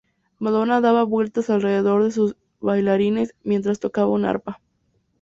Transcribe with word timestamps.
Madonna 0.39 0.81
daba 0.81 1.03
vueltas 1.03 1.51
alrededor 1.51 2.03
de 2.03 2.09
sus 2.09 2.35
bailarines, 2.59 3.35
mientras 3.43 3.79
tocaba 3.79 4.09
un 4.09 4.25
arpa. 4.25 4.59